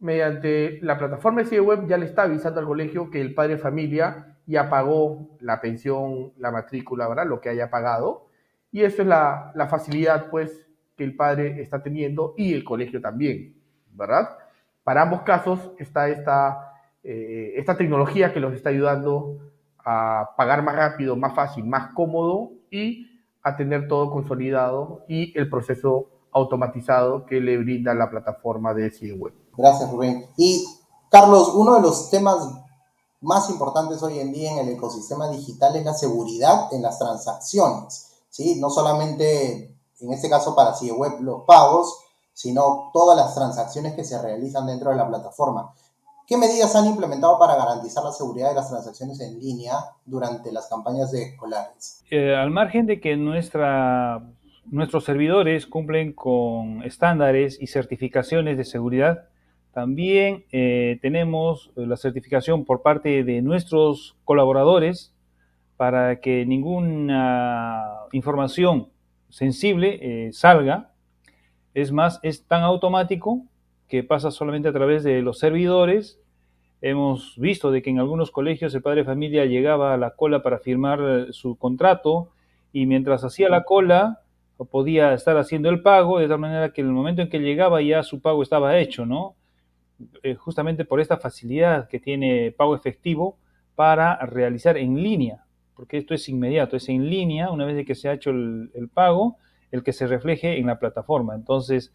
mediante 0.00 0.80
la 0.82 0.98
plataforma 0.98 1.44
de 1.44 1.60
web 1.62 1.86
ya 1.86 1.96
le 1.96 2.04
está 2.04 2.24
avisando 2.24 2.60
al 2.60 2.66
colegio 2.66 3.08
que 3.08 3.22
el 3.22 3.32
padre 3.32 3.54
de 3.54 3.62
familia 3.62 4.31
ya 4.52 4.68
pagó 4.68 5.30
la 5.40 5.60
pensión, 5.60 6.32
la 6.36 6.50
matrícula, 6.50 7.08
¿verdad? 7.08 7.26
Lo 7.26 7.40
que 7.40 7.48
haya 7.48 7.70
pagado. 7.70 8.28
Y 8.70 8.82
eso 8.82 9.02
es 9.02 9.08
la, 9.08 9.52
facilidad, 9.68 10.30
pues, 10.30 10.66
que 10.96 11.04
el 11.04 11.16
padre 11.16 11.60
está 11.60 11.82
teniendo 11.82 12.34
y 12.36 12.52
el 12.52 12.62
colegio 12.62 13.00
también, 13.00 13.56
¿verdad? 13.92 14.36
Para 14.84 15.02
ambos 15.02 15.22
casos 15.22 15.72
está 15.78 16.08
esta, 16.08 16.74
eh, 17.02 17.54
esta 17.56 17.76
tecnología 17.76 18.32
que 18.32 18.40
los 18.40 18.54
está 18.54 18.68
ayudando 18.68 19.38
a 19.78 20.30
pagar 20.36 20.62
más 20.62 20.76
rápido, 20.76 21.16
más 21.16 21.34
fácil, 21.34 21.64
más 21.64 21.92
cómodo 21.94 22.52
y 22.70 23.08
a 23.42 23.56
tener 23.56 23.88
todo 23.88 24.10
consolidado 24.10 25.04
y 25.08 25.36
el 25.36 25.48
proceso 25.48 26.08
automatizado 26.30 27.26
que 27.26 27.40
le 27.40 27.58
brinda 27.58 27.94
la 27.94 28.10
plataforma 28.10 28.74
de 28.74 28.90
web. 29.16 29.32
Gracias, 29.56 29.90
Rubén. 29.90 30.24
Y 30.36 30.64
Carlos, 31.10 31.52
uno 31.54 31.74
de 31.74 31.82
los 31.82 32.10
temas 32.10 32.61
más 33.22 33.48
importantes 33.50 34.02
hoy 34.02 34.18
en 34.18 34.32
día 34.32 34.52
en 34.52 34.58
el 34.58 34.68
ecosistema 34.70 35.28
digital 35.30 35.74
es 35.76 35.84
la 35.84 35.94
seguridad 35.94 36.72
en 36.72 36.82
las 36.82 36.98
transacciones. 36.98 38.12
¿sí? 38.28 38.60
No 38.60 38.68
solamente, 38.68 39.76
en 40.00 40.12
este 40.12 40.28
caso 40.28 40.54
para 40.54 40.74
web 40.96 41.20
los 41.20 41.42
pagos, 41.44 41.98
sino 42.32 42.90
todas 42.92 43.16
las 43.16 43.34
transacciones 43.34 43.94
que 43.94 44.04
se 44.04 44.20
realizan 44.20 44.66
dentro 44.66 44.90
de 44.90 44.96
la 44.96 45.06
plataforma. 45.06 45.72
¿Qué 46.26 46.36
medidas 46.36 46.74
han 46.74 46.86
implementado 46.86 47.38
para 47.38 47.56
garantizar 47.56 48.02
la 48.04 48.12
seguridad 48.12 48.48
de 48.48 48.54
las 48.54 48.68
transacciones 48.68 49.20
en 49.20 49.38
línea 49.38 49.76
durante 50.04 50.50
las 50.50 50.68
campañas 50.68 51.12
de 51.12 51.22
escolares? 51.22 52.02
Eh, 52.10 52.34
al 52.34 52.50
margen 52.50 52.86
de 52.86 53.00
que 53.00 53.16
nuestros 53.16 55.04
servidores 55.04 55.66
cumplen 55.66 56.12
con 56.12 56.82
estándares 56.84 57.58
y 57.60 57.66
certificaciones 57.66 58.56
de 58.56 58.64
seguridad, 58.64 59.28
también 59.72 60.44
eh, 60.52 60.98
tenemos 61.00 61.70
la 61.76 61.96
certificación 61.96 62.64
por 62.64 62.82
parte 62.82 63.24
de 63.24 63.40
nuestros 63.40 64.16
colaboradores 64.24 65.14
para 65.78 66.20
que 66.20 66.44
ninguna 66.44 67.82
información 68.12 68.88
sensible 69.30 69.98
eh, 70.02 70.32
salga. 70.32 70.92
Es 71.72 71.90
más, 71.90 72.20
es 72.22 72.46
tan 72.46 72.62
automático 72.62 73.46
que 73.88 74.04
pasa 74.04 74.30
solamente 74.30 74.68
a 74.68 74.72
través 74.72 75.04
de 75.04 75.22
los 75.22 75.38
servidores. 75.38 76.20
Hemos 76.82 77.38
visto 77.38 77.70
de 77.70 77.80
que 77.80 77.90
en 77.90 77.98
algunos 77.98 78.30
colegios 78.30 78.74
el 78.74 78.82
padre 78.82 79.00
de 79.00 79.06
familia 79.06 79.46
llegaba 79.46 79.94
a 79.94 79.96
la 79.96 80.10
cola 80.10 80.42
para 80.42 80.58
firmar 80.58 81.00
eh, 81.00 81.26
su 81.30 81.56
contrato 81.56 82.28
y 82.74 82.84
mientras 82.84 83.24
hacía 83.24 83.48
la 83.48 83.64
cola 83.64 84.20
podía 84.70 85.14
estar 85.14 85.36
haciendo 85.38 85.70
el 85.70 85.82
pago, 85.82 86.18
de 86.18 86.28
tal 86.28 86.38
manera 86.38 86.72
que 86.72 86.82
en 86.82 86.88
el 86.88 86.92
momento 86.92 87.22
en 87.22 87.30
que 87.30 87.40
llegaba 87.40 87.80
ya 87.82 88.02
su 88.02 88.20
pago 88.20 88.42
estaba 88.42 88.78
hecho, 88.78 89.06
¿no? 89.06 89.34
Eh, 90.22 90.34
justamente 90.34 90.84
por 90.84 91.00
esta 91.00 91.18
facilidad 91.18 91.88
que 91.88 92.00
tiene 92.00 92.52
pago 92.52 92.74
efectivo 92.74 93.38
para 93.74 94.16
realizar 94.26 94.76
en 94.76 95.02
línea 95.02 95.44
porque 95.74 95.98
esto 95.98 96.14
es 96.14 96.28
inmediato, 96.28 96.76
es 96.76 96.88
en 96.88 97.08
línea, 97.08 97.50
una 97.50 97.64
vez 97.64 97.84
que 97.86 97.94
se 97.94 98.08
ha 98.08 98.12
hecho 98.12 98.30
el, 98.30 98.88
pago, 98.92 99.38
el 99.70 99.82
que 99.82 99.92
se 99.92 100.06
refleje 100.06 100.58
en 100.58 100.66
la 100.66 100.78
plataforma. 100.78 101.34
Entonces, 101.34 101.92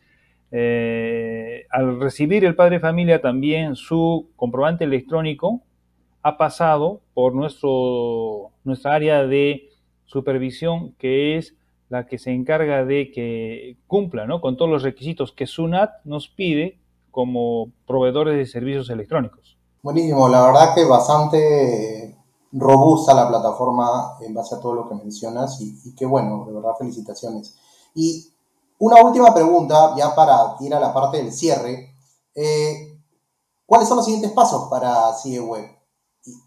eh, 0.51 1.65
al 1.69 1.99
recibir 1.99 2.45
el 2.45 2.55
padre 2.55 2.75
de 2.75 2.79
familia 2.81 3.21
también 3.21 3.75
su 3.75 4.29
comprobante 4.35 4.83
electrónico, 4.83 5.61
ha 6.21 6.37
pasado 6.37 7.01
por 7.13 7.33
nuestro, 7.33 8.51
nuestra 8.63 8.95
área 8.95 9.25
de 9.25 9.69
supervisión, 10.05 10.93
que 10.95 11.37
es 11.37 11.55
la 11.89 12.07
que 12.07 12.17
se 12.17 12.31
encarga 12.31 12.83
de 12.83 13.11
que 13.11 13.77
cumpla 13.87 14.27
con 14.41 14.57
todos 14.57 14.69
los 14.69 14.83
requisitos 14.83 15.31
que 15.31 15.47
SUNAT 15.47 16.03
nos 16.03 16.27
pide 16.27 16.79
como 17.11 17.71
proveedores 17.85 18.37
de 18.37 18.45
servicios 18.45 18.89
electrónicos. 18.89 19.57
Buenísimo, 19.81 20.27
la 20.27 20.43
verdad 20.43 20.75
que 20.75 20.85
bastante 20.85 22.17
robusta 22.51 23.13
la 23.13 23.27
plataforma 23.27 24.17
en 24.21 24.33
base 24.33 24.55
a 24.55 24.59
todo 24.59 24.73
lo 24.73 24.89
que 24.89 24.95
mencionas 24.95 25.59
y, 25.61 25.95
qué 25.95 26.05
bueno, 26.05 26.45
de 26.45 26.53
verdad 26.53 26.71
felicitaciones. 26.77 27.55
Y 27.93 28.27
una 28.79 29.01
última 29.01 29.33
pregunta, 29.33 29.95
ya 29.97 30.13
para 30.15 30.55
ir 30.59 30.73
a 30.73 30.79
la 30.79 30.93
parte 30.93 31.17
del 31.17 31.31
cierre. 31.31 31.95
Eh, 32.35 32.99
¿Cuáles 33.65 33.87
son 33.87 33.97
los 33.97 34.05
siguientes 34.05 34.31
pasos 34.31 34.69
para 34.69 35.13
CIE 35.13 35.39
Web? 35.39 35.65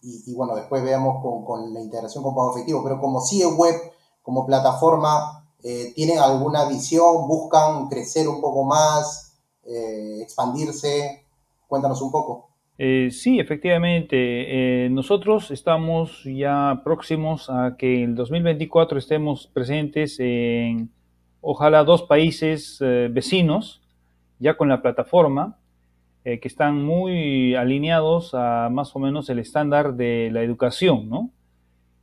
Y, 0.02 0.34
bueno, 0.34 0.54
después 0.54 0.82
veamos 0.82 1.22
con, 1.46 1.72
la 1.72 1.80
integración 1.80 2.22
con 2.22 2.34
pago 2.34 2.52
efectivo, 2.52 2.82
pero 2.82 3.00
como 3.00 3.20
CIE 3.20 3.46
Web, 3.46 3.74
como 4.22 4.46
plataforma, 4.46 5.50
eh, 5.62 5.92
¿tienen 5.94 6.18
alguna 6.18 6.66
visión? 6.66 7.26
¿Buscan 7.26 7.88
crecer 7.88 8.28
un 8.28 8.40
poco 8.40 8.64
más? 8.64 9.29
Eh, 9.66 10.22
¿Expandirse? 10.22 11.24
Cuéntanos 11.66 12.02
un 12.02 12.10
poco. 12.10 12.50
Eh, 12.82 13.10
sí, 13.10 13.38
efectivamente. 13.38 14.86
Eh, 14.86 14.88
nosotros 14.88 15.50
estamos 15.50 16.24
ya 16.24 16.80
próximos 16.82 17.50
a 17.50 17.76
que 17.76 18.02
en 18.02 18.10
el 18.10 18.14
2024 18.14 18.98
estemos 18.98 19.48
presentes 19.48 20.18
en, 20.18 20.90
ojalá, 21.42 21.84
dos 21.84 22.04
países 22.04 22.78
eh, 22.80 23.08
vecinos, 23.12 23.82
ya 24.38 24.56
con 24.56 24.70
la 24.70 24.80
plataforma, 24.80 25.58
que 26.24 26.40
están 26.42 26.82
muy 26.82 27.54
alineados 27.54 28.34
a 28.34 28.68
más 28.70 28.94
o 28.94 28.98
menos 28.98 29.28
el 29.30 29.38
estándar 29.38 29.94
de 29.94 30.30
la 30.30 30.42
educación, 30.42 31.08
¿no? 31.08 31.30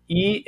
Y 0.07 0.43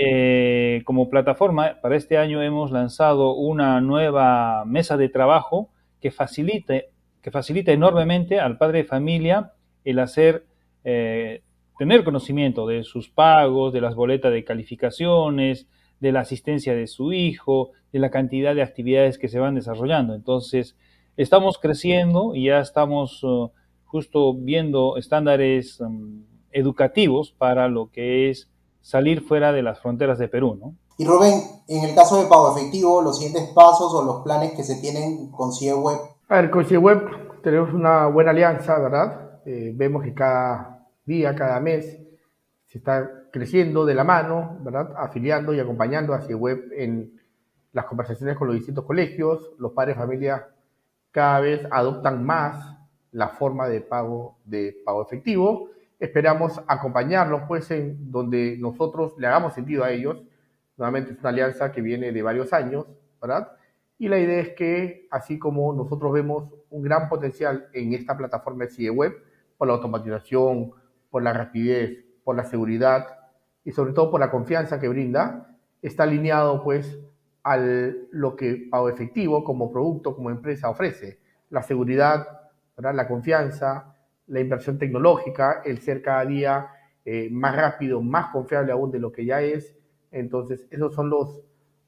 como 0.86 1.10
plataforma, 1.10 1.78
para 1.80 1.96
este 1.96 2.18
año 2.18 2.42
hemos 2.42 2.72
lanzado 2.72 3.36
una 3.36 3.80
nueva 3.80 4.66
mesa 4.66 4.98
de 4.98 5.10
trabajo 5.10 5.70
que 6.02 6.10
facilite, 6.10 6.90
facilita 7.32 7.72
enormemente 7.72 8.40
al 8.40 8.58
padre 8.58 8.80
de 8.80 8.84
familia 8.86 9.54
el 9.84 10.00
hacer, 10.00 10.46
eh, 10.84 11.42
tener 11.78 12.04
conocimiento 12.04 12.68
de 12.68 12.84
sus 12.84 13.10
pagos, 13.10 13.74
de 13.74 13.82
las 13.82 13.96
boletas 13.96 14.32
de 14.32 14.44
calificaciones, 14.44 15.68
de 16.00 16.12
la 16.12 16.22
asistencia 16.22 16.76
de 16.76 16.88
su 16.88 17.14
hijo, 17.14 17.72
de 17.92 18.00
la 18.00 18.10
cantidad 18.10 18.56
de 18.56 18.64
actividades 18.64 19.18
que 19.18 19.28
se 19.28 19.40
van 19.40 19.56
desarrollando. 19.56 20.14
Entonces, 20.14 20.76
estamos 21.18 21.58
creciendo 21.58 22.36
y 22.36 22.46
ya 22.46 22.60
estamos 22.60 23.24
uh, 23.24 23.52
justo 23.86 24.34
viendo 24.34 24.98
estándares 24.98 25.80
um, 25.82 26.24
educativos 26.52 27.32
para 27.32 27.68
lo 27.68 27.92
que 27.92 28.30
es 28.30 28.50
salir 28.82 29.22
fuera 29.22 29.52
de 29.52 29.64
las 29.64 29.80
fronteras 29.80 30.18
de 30.18 30.28
Perú, 30.28 30.58
¿no? 30.60 30.76
Y 30.98 31.06
Rubén, 31.06 31.42
en 31.70 31.86
el 31.86 31.96
caso 31.96 32.22
de 32.22 32.28
pago 32.28 32.52
efectivo, 32.52 33.02
los 33.02 33.20
siguientes 33.20 33.54
pasos 33.54 33.94
o 33.94 34.04
los 34.04 34.22
planes 34.22 34.52
que 34.52 34.64
se 34.64 34.82
tienen 34.82 35.32
con 35.32 35.54
CIEWeb. 35.54 35.98
A 36.32 36.42
ver, 36.42 36.52
con 36.52 36.64
CIEWeb 36.64 37.42
tenemos 37.42 37.74
una 37.74 38.06
buena 38.06 38.30
alianza, 38.30 38.78
¿verdad? 38.78 39.42
Eh, 39.48 39.74
vemos 39.76 40.04
que 40.04 40.14
cada 40.14 40.86
día, 41.04 41.34
cada 41.34 41.60
mes, 41.60 42.00
se 42.68 42.78
está 42.78 43.24
creciendo 43.32 43.84
de 43.84 43.96
la 43.96 44.04
mano, 44.04 44.60
¿verdad? 44.62 44.94
Afiliando 44.96 45.56
y 45.56 45.60
acompañando 45.60 46.14
a 46.14 46.20
web 46.20 46.72
en 46.76 47.20
las 47.72 47.86
conversaciones 47.86 48.38
con 48.38 48.46
los 48.46 48.58
distintos 48.58 48.86
colegios. 48.86 49.54
Los 49.58 49.72
padres 49.72 49.96
de 49.96 50.02
familia 50.04 50.48
cada 51.10 51.40
vez 51.40 51.68
adoptan 51.72 52.24
más 52.24 52.78
la 53.12 53.30
forma 53.30 53.68
de 53.68 53.82
pago 53.82 54.38
de 54.46 54.78
pago 54.86 55.02
efectivo. 55.02 55.72
Esperamos 55.98 56.62
acompañarlos, 56.68 57.42
pues, 57.48 57.72
en 57.72 58.12
donde 58.12 58.56
nosotros 58.60 59.16
le 59.18 59.26
hagamos 59.26 59.56
sentido 59.56 59.84
a 59.84 59.90
ellos. 59.90 60.22
Nuevamente 60.78 61.14
es 61.14 61.20
una 61.22 61.30
alianza 61.30 61.72
que 61.72 61.82
viene 61.82 62.12
de 62.12 62.22
varios 62.22 62.54
años, 62.54 62.86
¿verdad? 63.20 63.50
Y 64.00 64.08
la 64.08 64.18
idea 64.18 64.40
es 64.40 64.50
que, 64.56 65.08
así 65.12 65.38
como 65.38 65.74
nosotros 65.74 66.12
vemos 66.12 66.52
un 66.72 66.82
gran 66.82 67.10
potencial 67.10 67.68
en 67.74 67.94
esta 67.94 68.18
plataforma 68.18 68.66
de 68.66 68.90
Web, 68.90 69.14
por 69.58 69.68
la 69.68 69.76
automatización, 69.76 70.72
por 71.12 71.22
la 71.22 71.34
rapidez, 71.34 72.06
por 72.24 72.36
la 72.36 72.46
seguridad 72.46 73.06
y 73.66 73.72
sobre 73.72 73.92
todo 73.92 74.10
por 74.10 74.22
la 74.22 74.32
confianza 74.32 74.80
que 74.80 74.88
brinda, 74.88 75.58
está 75.82 76.04
alineado 76.04 76.64
pues 76.64 76.98
a 77.44 77.58
lo 77.58 78.36
que 78.36 78.68
Pago 78.72 78.90
Efectivo 78.90 79.44
como 79.44 79.72
producto, 79.72 80.16
como 80.16 80.30
empresa 80.30 80.70
ofrece. 80.70 81.20
La 81.50 81.62
seguridad, 81.62 82.26
la 82.78 83.08
confianza, 83.08 83.96
la 84.28 84.40
inversión 84.40 84.78
tecnológica, 84.78 85.62
el 85.66 85.80
ser 85.80 86.02
cada 86.02 86.26
día 86.26 86.70
eh, 87.04 87.30
más 87.32 87.56
rápido, 87.56 88.02
más 88.02 88.32
confiable 88.32 88.72
aún 88.72 88.92
de 88.92 89.00
lo 89.00 89.12
que 89.12 89.26
ya 89.26 89.42
es. 89.42 89.76
Entonces, 90.12 90.68
esos 90.70 90.94
son 90.94 91.10
los, 91.10 91.42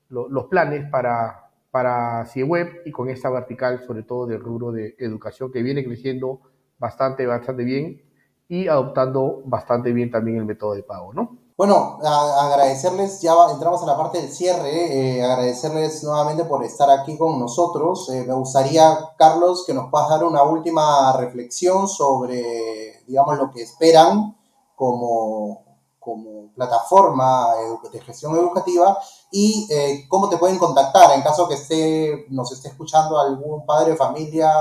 los, 0.10 0.46
planes 0.48 0.89
para, 0.89 1.50
para 1.71 2.25
CIEWeb 2.25 2.81
y 2.85 2.91
con 2.91 3.09
esta 3.09 3.29
vertical, 3.29 3.81
sobre 3.87 4.03
todo 4.03 4.27
del 4.27 4.41
rubro 4.41 4.71
de 4.71 4.95
educación 4.99 5.51
que 5.51 5.63
viene 5.63 5.83
creciendo 5.83 6.41
bastante, 6.77 7.25
bastante 7.25 7.63
bien 7.63 8.03
y 8.47 8.67
adoptando 8.67 9.41
bastante 9.45 9.93
bien 9.93 10.11
también 10.11 10.37
el 10.37 10.45
método 10.45 10.73
de 10.73 10.83
pago, 10.83 11.13
¿no? 11.13 11.37
Bueno, 11.55 11.99
agradecerles, 12.01 13.21
ya 13.21 13.33
entramos 13.51 13.83
a 13.83 13.85
la 13.85 13.95
parte 13.95 14.19
del 14.19 14.31
cierre, 14.31 15.19
eh, 15.19 15.23
agradecerles 15.23 16.03
nuevamente 16.03 16.43
por 16.45 16.63
estar 16.65 16.89
aquí 16.89 17.17
con 17.17 17.39
nosotros. 17.39 18.09
Eh, 18.09 18.25
me 18.27 18.33
gustaría, 18.33 18.97
Carlos, 19.15 19.63
que 19.67 19.73
nos 19.73 19.91
puedas 19.91 20.09
dar 20.09 20.23
una 20.23 20.41
última 20.41 21.15
reflexión 21.15 21.87
sobre, 21.87 23.03
digamos, 23.05 23.37
lo 23.37 23.51
que 23.51 23.61
esperan 23.61 24.35
como, 24.75 25.70
como 26.01 26.51
plataforma 26.55 27.50
de 27.93 28.01
gestión 28.01 28.36
educativa 28.36 28.98
y 29.31 29.67
eh, 29.70 30.05
cómo 30.10 30.29
te 30.29 30.38
pueden 30.38 30.58
contactar 30.58 31.15
en 31.15 31.22
caso 31.22 31.48
que 31.48 31.53
esté, 31.53 32.25
nos 32.29 32.51
esté 32.51 32.70
escuchando 32.70 33.20
algún 33.20 33.67
padre 33.67 33.91
de 33.91 33.98
familia 33.98 34.51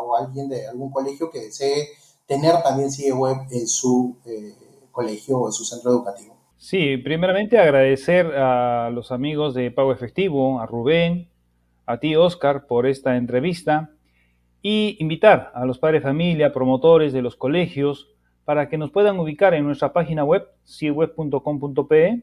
o 0.00 0.16
alguien 0.16 0.48
de 0.48 0.66
algún 0.66 0.90
colegio 0.90 1.30
que 1.30 1.40
desee 1.40 1.90
tener 2.26 2.62
también 2.62 2.90
CIE 2.90 3.12
Web 3.12 3.36
en 3.50 3.68
su 3.68 4.16
eh, 4.24 4.54
colegio 4.90 5.38
o 5.38 5.48
en 5.48 5.52
su 5.52 5.66
centro 5.66 5.90
educativo. 5.90 6.34
Sí, 6.56 6.96
primeramente 6.96 7.58
agradecer 7.58 8.34
a 8.34 8.88
los 8.90 9.12
amigos 9.12 9.52
de 9.52 9.70
Pago 9.70 9.92
Efectivo, 9.92 10.60
a 10.60 10.66
Rubén, 10.66 11.28
a 11.84 11.98
ti 11.98 12.16
Oscar 12.16 12.66
por 12.66 12.86
esta 12.86 13.16
entrevista 13.16 13.90
y 14.62 14.96
invitar 14.98 15.52
a 15.54 15.66
los 15.66 15.78
padres 15.78 16.00
de 16.00 16.08
familia, 16.08 16.54
promotores 16.54 17.12
de 17.12 17.20
los 17.20 17.36
colegios, 17.36 18.15
para 18.46 18.68
que 18.68 18.78
nos 18.78 18.92
puedan 18.92 19.18
ubicar 19.18 19.54
en 19.54 19.64
nuestra 19.64 19.92
página 19.92 20.22
web, 20.22 20.48
cieweb.com.pe, 20.64 22.22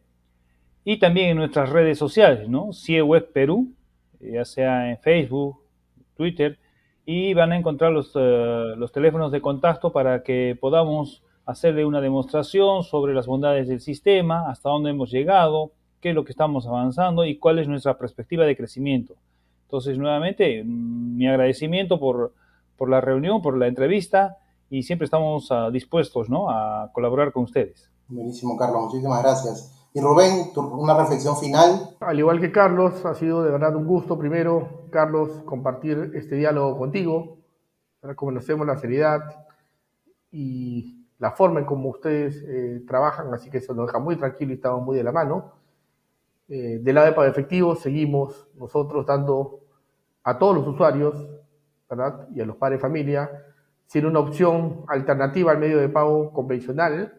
y 0.86 0.98
también 0.98 1.32
en 1.32 1.38
nuestras 1.38 1.70
redes 1.70 1.98
sociales, 1.98 2.48
¿no? 2.48 2.72
CIEWeb 2.72 3.32
Perú, 3.34 3.74
ya 4.22 4.46
sea 4.46 4.90
en 4.90 4.98
Facebook, 5.00 5.60
Twitter, 6.16 6.58
y 7.06 7.34
van 7.34 7.52
a 7.52 7.58
encontrar 7.58 7.92
los, 7.92 8.14
eh, 8.16 8.74
los 8.78 8.94
teléfonos 8.94 9.34
de 9.34 9.42
contacto 9.42 9.92
para 9.92 10.24
que 10.24 10.58
podamos 10.60 11.24
hacerle 11.46 11.84
una 11.84 12.00
demostración 12.00 12.84
sobre 12.84 13.14
las 13.14 13.28
bondades 13.28 13.68
del 13.68 13.82
sistema, 13.82 14.50
hasta 14.50 14.70
dónde 14.70 14.92
hemos 14.92 15.12
llegado, 15.12 15.72
qué 16.00 16.10
es 16.12 16.16
lo 16.16 16.24
que 16.24 16.32
estamos 16.32 16.66
avanzando 16.68 17.26
y 17.26 17.36
cuál 17.36 17.60
es 17.60 17.68
nuestra 17.68 17.98
perspectiva 17.98 18.46
de 18.46 18.56
crecimiento. 18.56 19.16
Entonces, 19.66 19.98
nuevamente, 19.98 20.64
mm, 20.64 21.18
mi 21.18 21.28
agradecimiento 21.28 22.00
por, 22.00 22.34
por 22.78 22.90
la 22.90 23.02
reunión, 23.02 23.42
por 23.42 23.58
la 23.58 23.68
entrevista 23.68 24.38
y 24.74 24.82
siempre 24.82 25.06
estamos 25.06 25.52
uh, 25.52 25.70
dispuestos 25.72 26.32
¿no? 26.32 26.50
a 26.50 26.90
colaborar 26.92 27.32
con 27.32 27.44
ustedes. 27.44 27.92
Buenísimo, 28.08 28.58
Carlos, 28.58 28.86
muchísimas 28.86 29.22
gracias. 29.22 29.88
Y 29.94 30.02
Rubén, 30.02 30.48
una 30.56 30.98
reflexión 30.98 31.38
final. 31.38 31.96
Al 32.00 32.18
igual 32.18 32.42
que 32.42 32.52
Carlos, 32.52 33.06
ha 33.06 33.14
sido 33.14 33.44
de 33.44 33.52
verdad 33.52 33.76
un 33.76 33.86
gusto 33.86 34.18
primero, 34.18 34.88
Carlos, 34.90 35.30
compartir 35.46 36.14
este 36.16 36.38
diálogo 36.38 36.76
contigo. 36.76 37.38
Ahora 38.02 38.16
conocemos 38.16 38.66
la 38.66 38.76
seriedad 38.76 39.22
y 40.32 41.06
la 41.20 41.34
forma 41.34 41.60
en 41.60 41.68
cómo 41.68 41.90
ustedes 41.90 42.44
eh, 42.44 42.84
trabajan, 42.88 43.32
así 43.32 43.52
que 43.52 43.60
eso 43.60 43.76
nos 43.76 43.86
deja 43.86 44.00
muy 44.00 44.16
tranquilo 44.16 44.54
y 44.54 44.56
estamos 44.56 44.82
muy 44.82 44.98
de 44.98 45.04
la 45.04 45.12
mano. 45.12 45.54
Eh, 46.50 46.80
del 46.82 46.96
lado 46.96 47.06
de 47.06 47.14
Pago 47.14 47.28
Efectivo 47.28 47.76
seguimos 47.76 48.48
nosotros 48.56 49.06
dando 49.06 49.60
a 50.24 50.40
todos 50.40 50.56
los 50.56 50.68
usuarios 50.68 51.30
¿verdad? 51.88 52.28
y 52.34 52.42
a 52.42 52.46
los 52.48 52.56
padres 52.56 52.80
de 52.80 52.82
familia 52.82 53.30
sin 53.94 54.08
una 54.08 54.18
opción 54.18 54.86
alternativa 54.88 55.52
al 55.52 55.60
medio 55.60 55.78
de 55.78 55.88
pago 55.88 56.34
convencional 56.34 57.14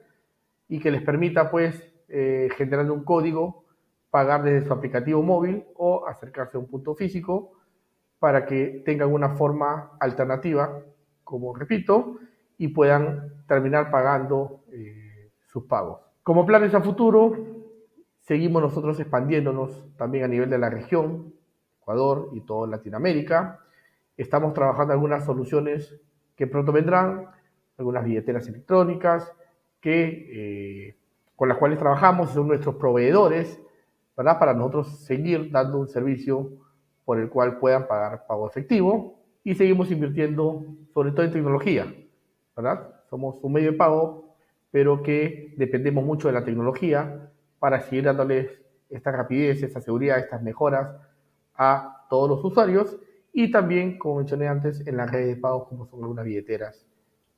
y 0.67 0.81
que 0.81 0.91
les 0.91 1.03
permita, 1.03 1.49
pues, 1.49 1.89
eh, 2.09 2.49
generando 2.57 2.93
un 2.93 3.05
código, 3.05 3.65
pagar 4.11 4.43
desde 4.43 4.67
su 4.67 4.73
aplicativo 4.73 5.23
móvil 5.23 5.65
o 5.77 6.05
acercarse 6.09 6.57
a 6.57 6.61
un 6.61 6.67
punto 6.67 6.97
físico 6.97 7.53
para 8.19 8.45
que 8.45 8.83
tengan 8.85 9.13
una 9.13 9.37
forma 9.37 9.93
alternativa, 10.01 10.83
como 11.23 11.55
repito, 11.55 12.19
y 12.59 12.67
puedan 12.67 13.45
terminar 13.47 13.93
pagando 13.93 14.65
eh, 14.73 15.31
sus 15.47 15.67
pagos. 15.67 16.01
Como 16.25 16.45
planes 16.45 16.75
a 16.75 16.81
futuro, 16.81 17.55
Seguimos 18.25 18.63
nosotros 18.63 18.99
expandiéndonos 19.01 19.95
también 19.99 20.25
a 20.25 20.29
nivel 20.29 20.49
de 20.49 20.57
la 20.57 20.71
región, 20.71 21.35
Ecuador 21.79 22.31
y 22.33 22.41
toda 22.41 22.67
Latinoamérica. 22.67 23.61
Estamos 24.17 24.55
trabajando 24.55 24.95
algunas 24.95 25.27
soluciones 25.27 25.95
que 26.37 26.47
pronto 26.47 26.73
vendrán, 26.73 27.27
algunas 27.77 28.05
billeteras 28.05 28.47
electrónicas 28.49 29.33
que, 29.81 30.89
eh, 30.89 30.97
con 31.37 31.49
las 31.49 31.59
cuales 31.59 31.79
trabajamos, 31.79 32.31
son 32.31 32.49
nuestros 32.49 32.77
proveedores, 32.77 33.61
¿verdad? 34.17 34.39
Para 34.39 34.55
nosotros 34.55 35.05
seguir 35.05 35.51
dando 35.51 35.79
un 35.79 35.89
servicio 35.89 36.51
por 37.05 37.19
el 37.19 37.29
cual 37.29 37.59
puedan 37.59 37.87
pagar 37.87 38.27
pago 38.27 38.49
efectivo 38.49 39.19
y 39.43 39.55
seguimos 39.55 39.91
invirtiendo 39.91 40.65
sobre 40.93 41.13
todo 41.13 41.27
en 41.27 41.33
tecnología, 41.33 41.93
¿verdad? 42.57 42.95
Somos 43.11 43.39
un 43.43 43.53
medio 43.53 43.73
de 43.73 43.77
pago, 43.77 44.37
pero 44.71 45.03
que 45.03 45.55
dependemos 45.57 46.05
mucho 46.05 46.29
de 46.29 46.35
la 46.35 46.45
tecnología 46.45 47.31
para 47.59 47.81
seguir 47.81 48.05
dándoles 48.05 48.61
esta 48.89 49.11
rapidez, 49.11 49.63
esta 49.63 49.81
seguridad, 49.81 50.19
estas 50.19 50.43
mejoras 50.43 50.97
a 51.57 52.07
todos 52.09 52.31
los 52.31 52.45
usuarios 52.45 52.97
y 53.35 53.51
también, 53.51 53.99
como 53.99 54.17
mencioné 54.17 54.47
antes, 54.47 54.87
en 54.87 54.97
las 54.97 55.11
redes 55.11 55.35
de 55.35 55.41
pago 55.43 55.69
como 55.69 55.87
son 55.87 56.01
algunas 56.01 56.25
billeteras 56.25 56.77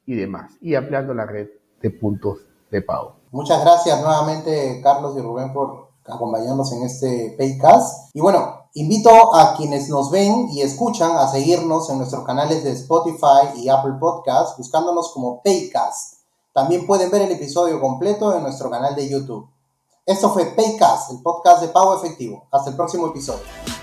y 0.04 0.14
demás, 0.14 0.52
y 0.60 0.74
ampliando 0.74 1.14
la 1.14 1.24
red 1.24 1.48
de 1.80 1.90
puntos 1.90 2.46
de 2.70 2.82
pago. 2.82 3.16
Muchas 3.32 3.62
gracias 3.62 4.00
nuevamente, 4.02 4.80
Carlos 4.82 5.16
y 5.16 5.22
Rubén, 5.22 5.52
por 5.52 5.88
acompañarnos 6.06 6.70
en 6.72 6.82
este 6.82 7.34
Paycast. 7.38 8.14
Y 8.14 8.20
bueno, 8.20 8.68
invito 8.74 9.34
a 9.34 9.56
quienes 9.56 9.88
nos 9.88 10.10
ven 10.10 10.48
y 10.50 10.60
escuchan 10.60 11.16
a 11.16 11.26
seguirnos 11.28 11.88
en 11.90 11.98
nuestros 11.98 12.24
canales 12.24 12.62
de 12.62 12.72
Spotify 12.72 13.56
y 13.56 13.68
Apple 13.68 13.94
Podcast, 13.98 14.58
buscándonos 14.58 15.12
como 15.12 15.42
Paycast. 15.42 16.20
También 16.52 16.86
pueden 16.86 17.10
ver 17.10 17.22
el 17.22 17.32
episodio 17.32 17.80
completo 17.80 18.36
en 18.36 18.42
nuestro 18.42 18.70
canal 18.70 18.94
de 18.94 19.08
YouTube. 19.08 19.48
Esto 20.04 20.30
fue 20.30 20.44
Paycast, 20.44 21.10
el 21.10 21.22
podcast 21.22 21.62
de 21.62 21.68
pago 21.68 21.96
efectivo. 21.96 22.46
Hasta 22.52 22.70
el 22.70 22.76
próximo 22.76 23.08
episodio. 23.08 23.75